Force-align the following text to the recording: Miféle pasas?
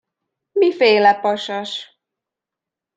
Miféle 0.61 1.11
pasas? 1.23 1.71